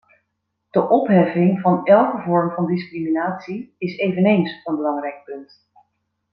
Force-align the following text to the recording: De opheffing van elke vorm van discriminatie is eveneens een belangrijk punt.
De 0.71 0.89
opheffing 0.89 1.59
van 1.61 1.85
elke 1.85 2.21
vorm 2.21 2.51
van 2.55 2.65
discriminatie 2.65 3.75
is 3.77 3.97
eveneens 3.97 4.61
een 4.63 4.75
belangrijk 4.75 5.23
punt. 5.25 5.67